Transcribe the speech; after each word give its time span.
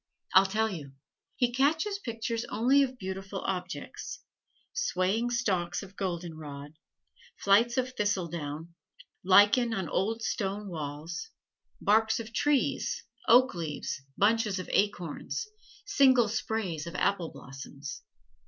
I'll 0.33 0.47
tell 0.47 0.67
you. 0.71 0.93
He 1.35 1.53
catches 1.53 1.99
pictures 1.99 2.43
only 2.45 2.81
of 2.81 2.97
beautiful 2.97 3.41
objects: 3.41 4.21
swaying 4.73 5.29
stalks 5.29 5.83
of 5.83 5.95
goldenrod, 5.95 6.71
flights 7.37 7.77
of 7.77 7.91
thistle 7.93 8.27
down, 8.27 8.73
lichen 9.23 9.75
on 9.75 9.87
old 9.87 10.23
stone 10.23 10.69
walls, 10.69 11.29
barks 11.79 12.19
of 12.19 12.33
trees, 12.33 13.03
oak 13.27 13.53
leaves, 13.53 14.01
bunches 14.17 14.57
of 14.57 14.67
acorns, 14.73 15.47
single 15.85 16.27
sprays 16.29 16.87
of 16.87 16.95
apple 16.95 17.29
blossoms. 17.29 18.01